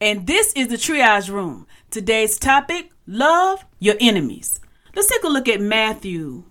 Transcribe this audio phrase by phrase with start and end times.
[0.00, 1.66] and this is the Triage Room.
[1.90, 4.60] Today's topic Love Your Enemies.
[4.94, 6.44] Let's take a look at Matthew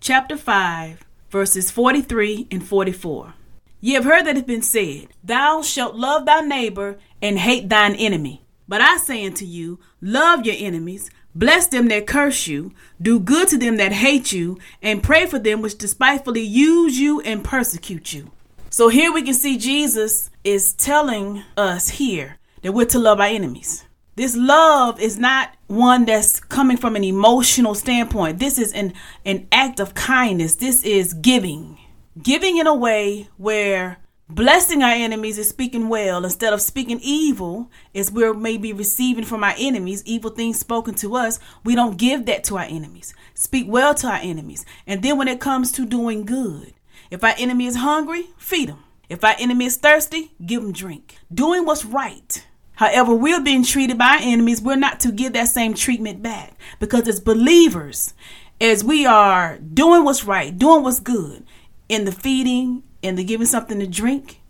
[0.00, 3.34] chapter 5, verses 43 and 44.
[3.80, 7.68] Ye have heard that it has been said, Thou shalt love thy neighbor and hate
[7.68, 8.42] thine enemy.
[8.68, 13.48] But I say unto you, Love your enemies, bless them that curse you, do good
[13.48, 18.12] to them that hate you, and pray for them which despitefully use you and persecute
[18.12, 18.30] you.
[18.68, 23.26] So here we can see Jesus is telling us here that we're to love our
[23.26, 23.84] enemies.
[24.16, 28.38] This love is not one that's coming from an emotional standpoint.
[28.38, 28.92] This is an,
[29.24, 30.56] an act of kindness.
[30.56, 31.78] This is giving.
[32.22, 37.70] Giving in a way where blessing our enemies is speaking well instead of speaking evil
[37.92, 42.26] is we're maybe receiving from our enemies evil things spoken to us we don't give
[42.26, 45.84] that to our enemies speak well to our enemies and then when it comes to
[45.84, 46.72] doing good
[47.10, 51.16] if our enemy is hungry feed them if our enemy is thirsty give them drink
[51.34, 52.46] doing what's right
[52.80, 54.62] However, we're being treated by our enemies.
[54.62, 58.14] We're not to give that same treatment back because as believers,
[58.58, 61.44] as we are doing what's right, doing what's good,
[61.90, 64.40] in the feeding, in the giving something to drink,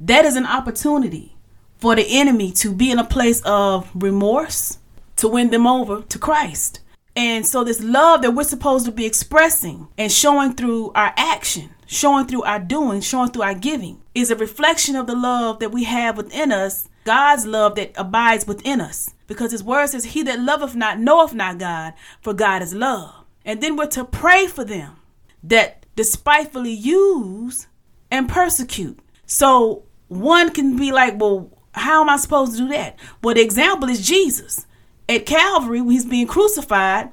[0.00, 1.36] that is an opportunity
[1.78, 4.78] for the enemy to be in a place of remorse
[5.14, 6.80] to win them over to Christ.
[7.14, 11.70] And so, this love that we're supposed to be expressing and showing through our action,
[11.86, 15.70] showing through our doing, showing through our giving, is a reflection of the love that
[15.70, 19.12] we have within us God's love that abides within us.
[19.26, 23.24] Because his word says, He that loveth not knoweth not God, for God is love.
[23.44, 24.94] And then we're to pray for them
[25.42, 27.66] that despitefully use
[28.12, 29.00] and persecute.
[29.26, 32.96] So one can be like, Well, how am I supposed to do that?
[33.24, 34.66] Well, the example is Jesus.
[35.08, 37.10] At Calvary, when he's being crucified,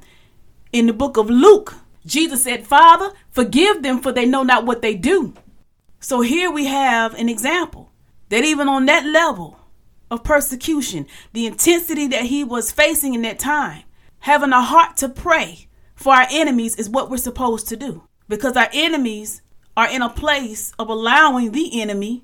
[0.71, 1.73] in the book of Luke,
[2.05, 5.33] Jesus said, Father, forgive them, for they know not what they do.
[5.99, 7.89] So here we have an example
[8.29, 9.56] that even on that level,
[10.09, 13.83] of persecution, the intensity that he was facing in that time.
[14.19, 18.55] Having a heart to pray for our enemies is what we're supposed to do because
[18.55, 19.41] our enemies
[19.75, 22.23] are in a place of allowing the enemy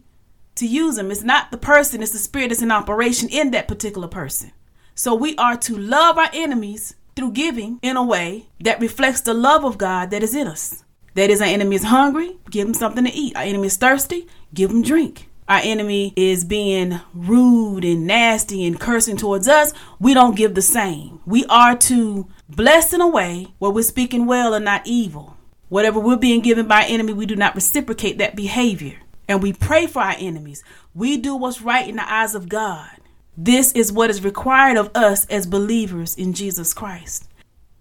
[0.55, 1.11] to use them.
[1.11, 4.51] It's not the person, it's the spirit that's in operation in that particular person.
[4.95, 9.33] So we are to love our enemies through giving in a way that reflects the
[9.33, 10.83] love of God that is in us.
[11.15, 13.35] That is, our enemy is hungry, give them something to eat.
[13.35, 18.79] Our enemy is thirsty, give them drink our enemy is being rude and nasty and
[18.79, 21.19] cursing towards us, we don't give the same.
[21.25, 25.37] We are to bless in a way where we're speaking well and not evil.
[25.69, 28.97] Whatever we're being given by enemy, we do not reciprocate that behavior.
[29.27, 30.63] And we pray for our enemies.
[30.93, 32.89] We do what's right in the eyes of God.
[33.35, 37.27] This is what is required of us as believers in Jesus Christ.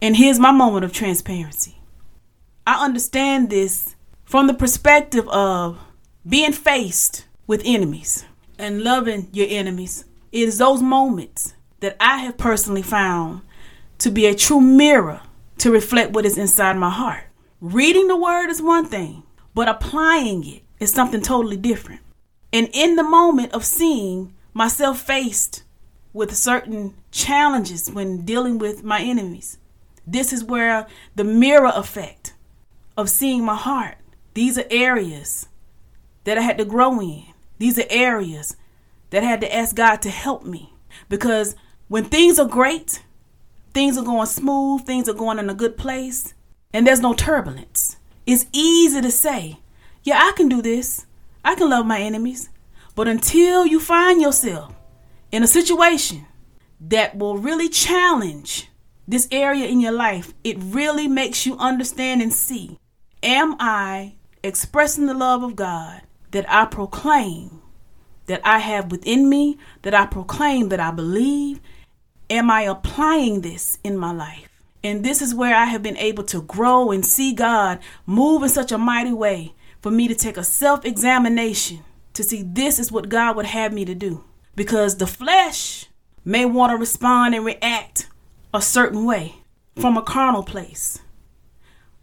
[0.00, 1.80] And here's my moment of transparency.
[2.66, 5.78] I understand this from the perspective of
[6.26, 8.24] being faced with enemies
[8.58, 10.04] and loving your enemies.
[10.30, 13.42] It is those moments that I have personally found
[13.98, 15.20] to be a true mirror
[15.58, 17.24] to reflect what is inside my heart.
[17.60, 19.22] Reading the word is one thing,
[19.54, 22.00] but applying it is something totally different.
[22.52, 25.62] And in the moment of seeing myself faced
[26.12, 29.58] with certain challenges when dealing with my enemies,
[30.06, 32.34] this is where the mirror effect
[32.96, 33.96] of seeing my heart,
[34.34, 35.48] these are areas
[36.24, 37.31] that I had to grow in.
[37.62, 38.56] These are areas
[39.10, 40.72] that I had to ask God to help me.
[41.08, 41.54] Because
[41.86, 43.04] when things are great,
[43.72, 46.34] things are going smooth, things are going in a good place,
[46.74, 49.60] and there's no turbulence, it's easy to say,
[50.02, 51.06] Yeah, I can do this.
[51.44, 52.50] I can love my enemies.
[52.96, 54.74] But until you find yourself
[55.30, 56.26] in a situation
[56.80, 58.70] that will really challenge
[59.06, 62.76] this area in your life, it really makes you understand and see
[63.22, 66.02] Am I expressing the love of God
[66.32, 67.62] that I proclaim,
[68.26, 71.60] that I have within me, that I proclaim, that I believe?
[72.28, 74.48] Am I applying this in my life?
[74.84, 78.48] And this is where I have been able to grow and see God move in
[78.48, 81.84] such a mighty way for me to take a self examination
[82.14, 84.24] to see this is what God would have me to do.
[84.54, 85.86] Because the flesh
[86.24, 88.08] may want to respond and react
[88.52, 89.36] a certain way
[89.76, 90.98] from a carnal place.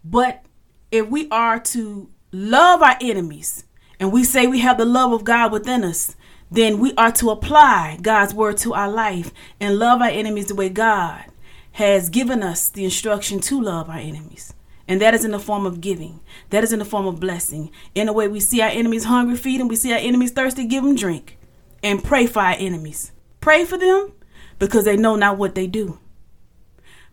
[0.04, 0.44] But
[0.90, 3.64] if we are to love our enemies
[4.00, 6.16] and we say we have the love of God within us,
[6.50, 10.54] then we are to apply God's word to our life and love our enemies the
[10.54, 11.26] way God
[11.72, 14.54] has given us the instruction to love our enemies.
[14.88, 16.18] And that is in the form of giving.
[16.48, 17.70] That is in the form of blessing.
[17.94, 19.68] In a way, we see our enemies hungry, feed them.
[19.68, 21.38] We see our enemies thirsty, give them drink.
[21.80, 23.12] And pray for our enemies.
[23.40, 24.12] Pray for them
[24.58, 26.00] because they know not what they do.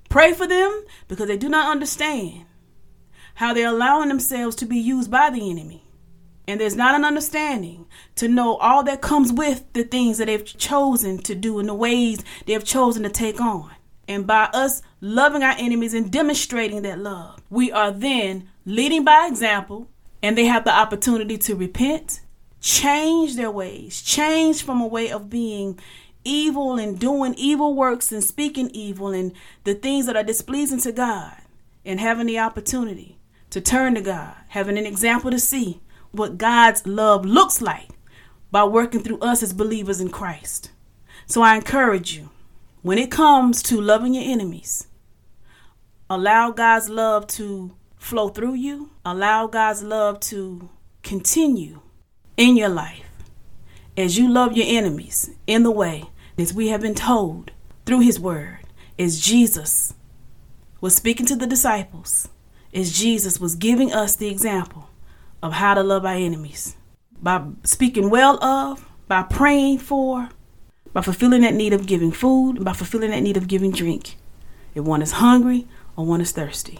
[0.09, 2.45] Pray for them because they do not understand
[3.35, 5.86] how they're allowing themselves to be used by the enemy.
[6.47, 10.45] And there's not an understanding to know all that comes with the things that they've
[10.45, 13.71] chosen to do and the ways they've chosen to take on.
[14.07, 19.27] And by us loving our enemies and demonstrating that love, we are then leading by
[19.29, 19.89] example,
[20.23, 22.21] and they have the opportunity to repent,
[22.61, 25.77] change their ways, change from a way of being
[26.23, 29.33] evil and doing evil works and speaking evil and
[29.65, 31.35] the things that are displeasing to God,
[31.83, 33.17] and having the opportunity
[33.49, 37.89] to turn to God, having an example to see what God's love looks like
[38.51, 40.71] by working through us as believers in Christ.
[41.25, 42.29] So I encourage you
[42.81, 44.87] when it comes to loving your enemies,
[46.09, 50.69] allow God's love to flow through you, allow God's love to
[51.03, 51.81] continue
[52.37, 53.03] in your life
[53.97, 56.03] as you love your enemies in the way
[56.37, 57.51] as we have been told
[57.85, 58.59] through his word
[58.99, 59.93] as Jesus
[60.79, 62.29] was speaking to the disciples
[62.73, 64.89] as Jesus was giving us the example
[65.41, 66.75] of how to love our enemies
[67.21, 70.29] by speaking well of, by praying for,
[70.93, 74.15] by fulfilling that need of giving food, by fulfilling that need of giving drink.
[74.75, 76.79] If one is hungry or one is thirsty.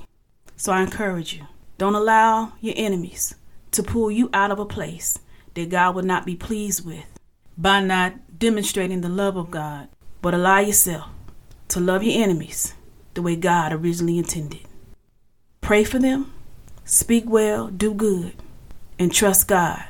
[0.56, 3.36] So I encourage you don't allow your enemies
[3.72, 5.20] to pull you out of a place
[5.54, 7.06] that God would not be pleased with
[7.58, 9.88] by not demonstrating the love of God,
[10.22, 11.10] but allow yourself
[11.70, 12.74] to love your enemies
[13.14, 14.66] the way God originally intended.
[15.62, 16.34] Pray for them,
[16.86, 18.34] speak well, do good,
[19.00, 19.84] and trust God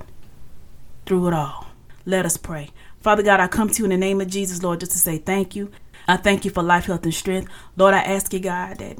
[1.05, 1.67] through it all.
[2.05, 2.69] Let us pray.
[2.99, 5.17] Father God, I come to you in the name of Jesus, Lord, just to say
[5.17, 5.71] thank you.
[6.07, 7.51] I thank you for life, health, and strength.
[7.75, 8.97] Lord, I ask you, God, that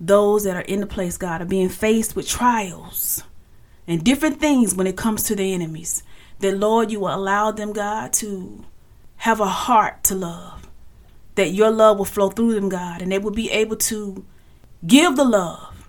[0.00, 3.22] those that are in the place, God, are being faced with trials
[3.86, 6.02] and different things when it comes to the enemies.
[6.40, 8.64] That, Lord, you will allow them, God, to
[9.16, 10.68] have a heart to love.
[11.34, 14.24] That your love will flow through them, God, and they will be able to
[14.86, 15.88] give the love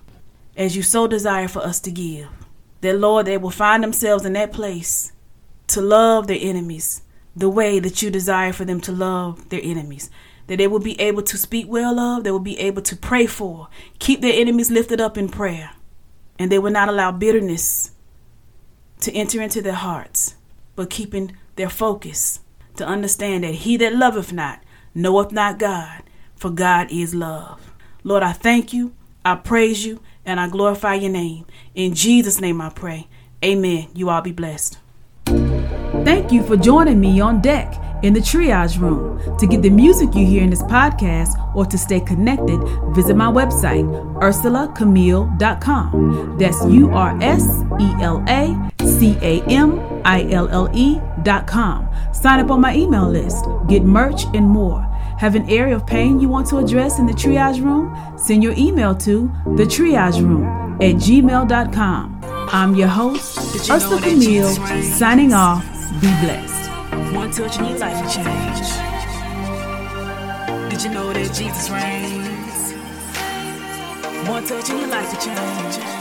[0.56, 2.28] as you so desire for us to give.
[2.80, 5.12] That, Lord, they will find themselves in that place
[5.68, 7.02] to love their enemies
[7.36, 10.10] the way that you desire for them to love their enemies.
[10.46, 13.26] That they will be able to speak well of, they will be able to pray
[13.26, 13.68] for,
[13.98, 15.70] keep their enemies lifted up in prayer,
[16.38, 17.92] and they will not allow bitterness
[19.00, 20.34] to enter into their hearts,
[20.74, 22.40] but keeping their focus
[22.76, 24.60] to understand that he that loveth not
[24.94, 26.02] knoweth not God,
[26.34, 27.72] for God is love.
[28.02, 28.94] Lord, I thank you,
[29.24, 31.46] I praise you, and I glorify your name.
[31.74, 33.08] In Jesus' name I pray.
[33.44, 33.88] Amen.
[33.94, 34.78] You all be blessed.
[36.04, 39.20] Thank you for joining me on deck in the triage room.
[39.38, 42.58] To get the music you hear in this podcast or to stay connected,
[42.94, 43.84] visit my website,
[44.20, 46.38] urselacamille.com.
[46.38, 51.88] That's U R S E L A C A M I L L E.com.
[52.12, 54.86] Sign up on my email list, get merch, and more.
[55.20, 57.94] Have an area of pain you want to address in the triage room?
[58.16, 60.46] Send your email to the triage room
[60.80, 62.20] at gmail.com.
[62.24, 63.36] I'm your host,
[63.68, 64.48] Ursela Camille,
[64.82, 65.62] signing off.
[66.00, 66.70] Be blessed.
[67.14, 68.66] One touch and your life will change.
[70.70, 72.72] Did you know that Jesus reigns?
[74.26, 75.99] One touch and your life will change.